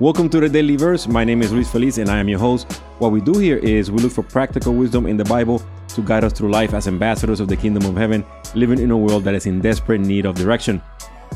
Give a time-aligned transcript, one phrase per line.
[0.00, 1.06] Welcome to the Daily Verse.
[1.06, 2.72] My name is Luis Feliz and I am your host.
[3.00, 6.24] What we do here is we look for practical wisdom in the Bible to guide
[6.24, 8.24] us through life as ambassadors of the kingdom of heaven,
[8.54, 10.80] living in a world that is in desperate need of direction.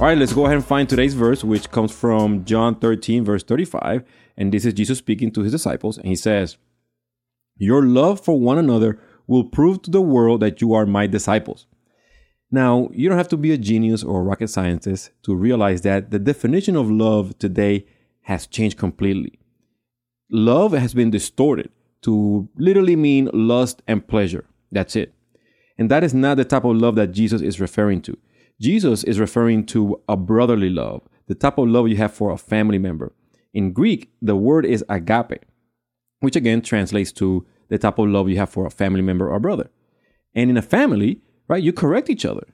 [0.01, 3.45] All right, let's go ahead and find today's verse, which comes from John 13, verse
[3.45, 4.03] 35.
[4.39, 5.99] And this is Jesus speaking to his disciples.
[5.99, 6.57] And he says,
[7.59, 11.67] Your love for one another will prove to the world that you are my disciples.
[12.51, 16.11] Now, you don't have to be a genius or a rocket scientist to realize that
[16.11, 17.85] the definition of love today
[18.25, 19.39] has changed completely.
[20.31, 21.71] Love has been distorted
[22.03, 24.45] to literally mean lust and pleasure.
[24.71, 25.15] That's it.
[25.79, 28.19] And that is not the type of love that Jesus is referring to.
[28.61, 32.39] Jesus is referring to a brotherly love, the type of love you have for a
[32.39, 33.13] family member.
[33.53, 35.45] In Greek, the word is agape,
[36.21, 39.41] which again translates to the type of love you have for a family member or
[39.41, 39.71] brother.
[40.35, 42.47] And in a family, right, you correct each other,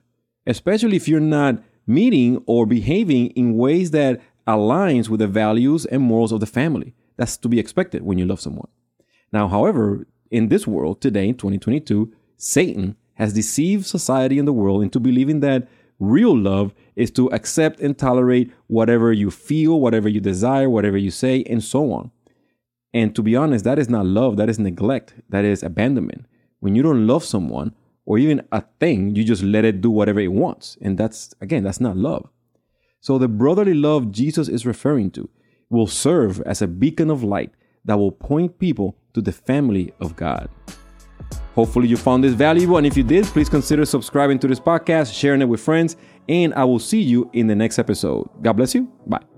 [0.45, 6.01] especially if you're not meeting or behaving in ways that aligns with the values and
[6.01, 6.93] morals of the family.
[7.17, 8.69] That's to be expected when you love someone.
[9.31, 14.81] Now, however, in this world today, in 2022, Satan has deceived society and the world
[14.81, 15.67] into believing that
[15.99, 21.11] real love is to accept and tolerate whatever you feel, whatever you desire, whatever you
[21.11, 22.11] say, and so on.
[22.93, 26.25] And to be honest, that is not love, that is neglect, that is abandonment.
[26.59, 27.75] When you don't love someone
[28.05, 30.77] or even a thing, you just let it do whatever it wants.
[30.81, 32.29] And that's, again, that's not love.
[33.01, 35.29] So the brotherly love Jesus is referring to
[35.69, 37.51] will serve as a beacon of light
[37.85, 40.49] that will point people to the family of God.
[41.55, 45.13] Hopefully, you found this valuable, and if you did, please consider subscribing to this podcast,
[45.13, 45.97] sharing it with friends,
[46.29, 48.29] and I will see you in the next episode.
[48.41, 48.89] God bless you.
[49.05, 49.30] Bye.